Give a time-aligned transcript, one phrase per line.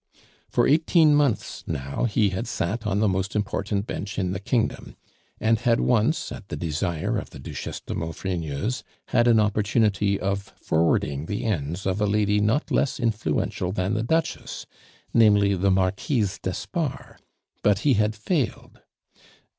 [0.49, 4.95] For eighteen months now he had sat on the most important Bench in the kingdom;
[5.39, 10.53] and had once, at the desire of the Duchesse de Maufrigneuse, had an opportunity of
[10.59, 14.65] forwarding the ends of a lady not less influential than the Duchess,
[15.13, 17.17] namely, the Marquise d'Espard,
[17.61, 18.81] but he had failed.